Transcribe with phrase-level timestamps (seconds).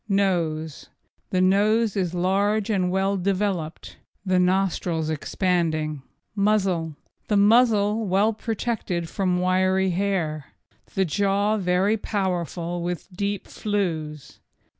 [0.09, 0.89] NOSE
[1.29, 6.01] The nose is large and well developed, the nostrils expanding.
[6.35, 6.95] MUZZLE
[7.27, 10.55] The muzzle well protected from wiry hair.
[10.95, 14.39] The jaw very powerful with deep flews.